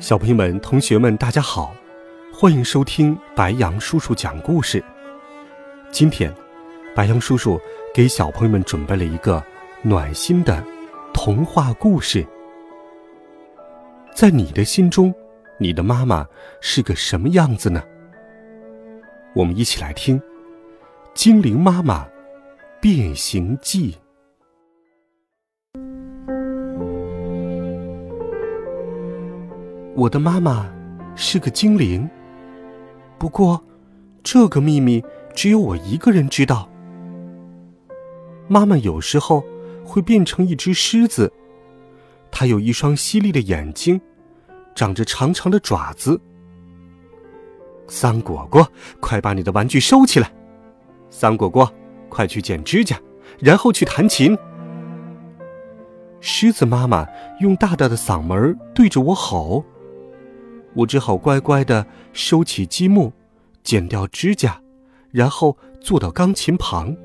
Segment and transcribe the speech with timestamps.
[0.00, 1.74] 小朋友们、同学们，大家好，
[2.32, 4.82] 欢迎收听白杨叔叔讲故事。
[5.92, 6.34] 今天，
[6.96, 7.60] 白杨叔叔
[7.92, 9.44] 给小朋友们准备了一个
[9.82, 10.64] 暖心的
[11.12, 12.26] 童话故事。
[14.14, 15.14] 在你的心中，
[15.58, 16.26] 你的妈妈
[16.62, 17.82] 是个什么样子呢？
[19.34, 20.18] 我们一起来听
[21.12, 22.08] 《精灵妈妈
[22.80, 23.92] 变形记》。
[30.00, 30.66] 我的妈妈
[31.14, 32.08] 是个精灵，
[33.18, 33.62] 不过
[34.22, 36.66] 这个秘密只有我一个人知道。
[38.48, 39.44] 妈妈有时候
[39.84, 41.30] 会变成一只狮子，
[42.30, 44.00] 它有一双犀利的眼睛，
[44.74, 46.18] 长着长长的爪子。
[47.86, 48.66] 桑果果，
[49.00, 50.32] 快把你的玩具收起来！
[51.10, 51.70] 桑果果，
[52.08, 52.98] 快去剪指甲，
[53.38, 54.34] 然后去弹琴。
[56.22, 57.06] 狮子妈妈
[57.40, 59.62] 用大大的嗓门对着我吼。
[60.74, 63.12] 我只好乖乖的收起积木，
[63.62, 64.60] 剪掉指甲，
[65.10, 66.96] 然后坐到钢琴旁。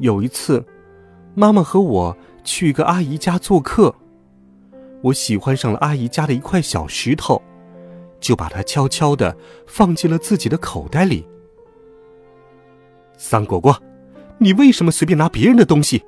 [0.00, 0.64] 有一次，
[1.34, 3.94] 妈妈和我去一个阿姨家做客，
[5.02, 7.40] 我喜欢上了阿姨家的一块小石头，
[8.20, 11.26] 就把它悄悄的放进了自己的口袋里。
[13.16, 13.80] 桑果果，
[14.38, 16.04] 你为什么随便拿别人的东西？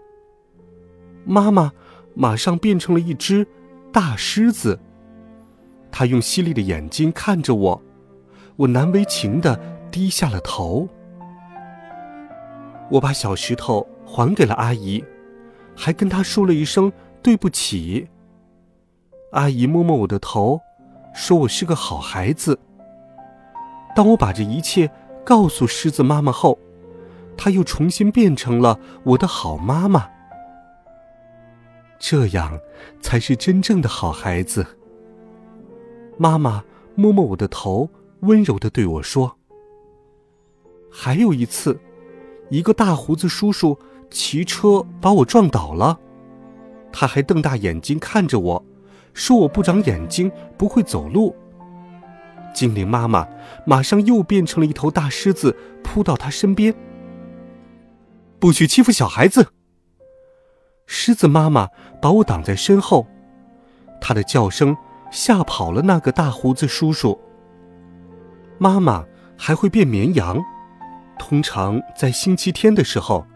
[1.24, 1.72] 妈妈
[2.14, 3.46] 马上变成了一只
[3.92, 4.78] 大狮子。
[5.92, 7.82] 他用犀利的眼睛看着我，
[8.56, 9.58] 我难为情的
[9.90, 10.88] 低下了头。
[12.90, 15.04] 我把小石头还给了阿姨，
[15.76, 16.92] 还跟她说了一声
[17.22, 18.08] 对不起。
[19.32, 20.60] 阿姨摸摸我的头，
[21.14, 22.58] 说我是个好孩子。
[23.94, 24.90] 当我把这一切
[25.24, 26.58] 告诉狮子妈妈后，
[27.36, 30.08] 她又重新变成了我的好妈妈。
[31.98, 32.58] 这样
[33.00, 34.66] 才是真正的好孩子。
[36.20, 36.62] 妈妈
[36.96, 37.88] 摸摸我的头，
[38.20, 39.38] 温柔的对我说
[40.92, 41.80] ：“还有一次，
[42.50, 43.78] 一个大胡子叔叔
[44.10, 45.98] 骑车把我撞倒了，
[46.92, 48.62] 他还瞪大眼睛看着我，
[49.14, 51.34] 说我不长眼睛，不会走路。”
[52.52, 53.26] 精灵妈妈
[53.64, 56.74] 马上又变成了一头大狮子，扑到他身边。
[58.38, 59.54] 不许欺负小孩子！
[60.84, 61.70] 狮子妈妈
[62.02, 63.06] 把我挡在身后，
[64.02, 64.76] 它的叫声。
[65.10, 67.18] 吓跑了那个大胡子叔叔。
[68.58, 69.04] 妈妈
[69.36, 70.42] 还会变绵羊，
[71.18, 73.26] 通常在星期天的时候，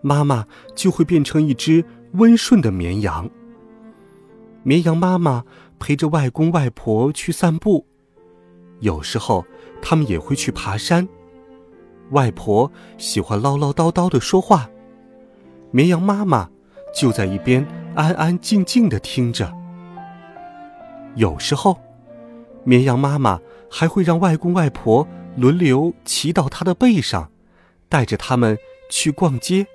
[0.00, 3.28] 妈妈就会变成一只温顺的绵羊。
[4.62, 5.44] 绵羊妈妈
[5.78, 7.86] 陪着外公外婆去散步，
[8.80, 9.44] 有时候
[9.82, 11.06] 他们也会去爬山。
[12.10, 14.70] 外婆喜欢唠唠叨叨的说话，
[15.70, 16.48] 绵羊妈妈
[16.94, 19.52] 就在一边安安静静的听着。
[21.16, 21.78] 有时候，
[22.64, 27.30] 绵羊妈妈还会让外公外婆轮流骑到她的背上，
[27.88, 28.58] 带着他们
[28.90, 29.66] 去逛街。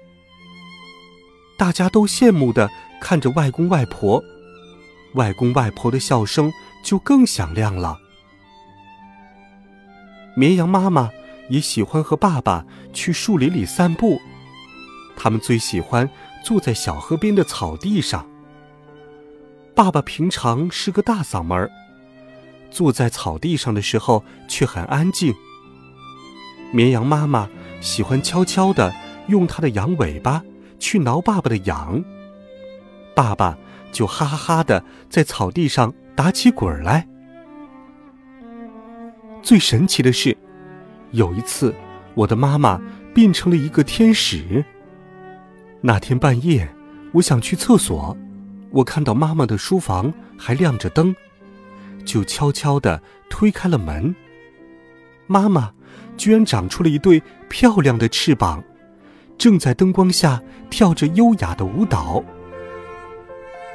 [1.58, 2.70] 大家都羡慕的
[3.02, 4.24] 看着外公外婆，
[5.16, 6.52] 外公外婆的笑声
[6.84, 8.00] 就更响亮了。
[10.36, 11.10] 绵羊妈妈
[11.50, 14.22] 也喜欢和爸爸去树林里散步，
[15.18, 16.10] 他们最喜欢
[16.46, 18.29] 坐在小河边的草地上。
[19.80, 21.72] 爸爸平常是个大嗓门儿，
[22.70, 25.34] 坐在草地上的时候却很安静。
[26.74, 28.94] 绵羊妈妈喜欢悄悄地
[29.30, 30.44] 用它的羊尾巴
[30.80, 32.04] 去挠爸爸的痒，
[33.16, 33.58] 爸爸
[33.94, 37.08] 就哈哈哈的在草地上打起滚来。
[39.42, 40.38] 最神奇的是，
[41.12, 41.74] 有一次
[42.16, 42.82] 我的妈妈
[43.14, 44.66] 变成了一个天使。
[45.80, 46.70] 那天半夜，
[47.14, 48.18] 我想去厕所。
[48.72, 51.16] 我看到妈妈的书房还亮着灯，
[52.06, 54.16] 就悄悄地推开了门。
[55.28, 55.74] 妈妈
[56.18, 58.64] 居然长出了一对漂亮的翅膀，
[59.38, 62.24] 正在灯光下跳着优雅的舞蹈。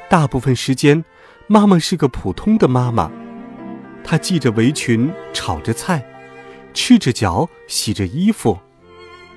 [0.09, 1.03] 大部分时间，
[1.47, 3.11] 妈妈是个普通的妈妈，
[4.03, 6.05] 她系着围裙炒着菜，
[6.73, 8.57] 赤着脚洗着衣服，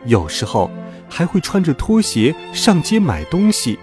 [0.05, 0.71] 有时候
[1.09, 3.79] 还会穿着拖鞋上街买东西。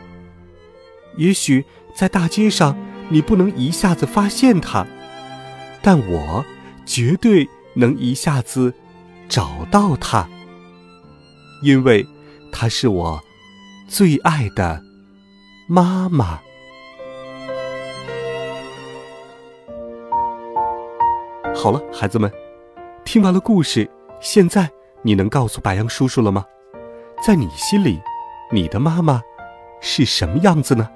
[1.18, 1.64] 也许
[1.96, 2.76] 在大街上，
[3.10, 4.86] 你不能一下子发现它，
[5.82, 6.46] 但我
[6.86, 8.74] 绝对能一下子
[9.30, 10.28] 找到它，
[11.62, 12.06] 因为
[12.52, 13.22] 它是我
[13.88, 14.82] 最爱的
[15.68, 16.40] 妈妈。
[21.56, 22.32] 好了，孩子们，
[23.04, 23.90] 听完了故事，
[24.20, 24.70] 现在
[25.02, 26.46] 你能告诉白杨叔叔了吗？
[27.26, 28.00] 在你心里，
[28.52, 29.22] 你的妈妈
[29.82, 30.88] 是什么样子呢？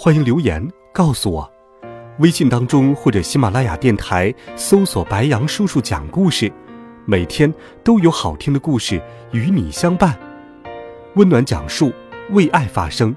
[0.00, 1.52] 欢迎留言告诉我，
[2.20, 6.52] 微信当中或者喜马拉雅电台搜索“白杨叔叔讲故事”，
[7.04, 7.52] 每天
[7.82, 9.02] 都有好听的故事
[9.32, 10.16] 与你相伴，
[11.16, 11.92] 温暖讲述，
[12.30, 13.12] 为爱发声。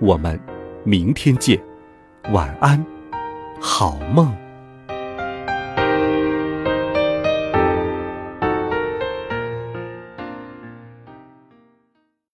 [0.00, 0.38] 我们
[0.84, 1.58] 明天见，
[2.30, 2.84] 晚安，
[3.58, 4.30] 好梦。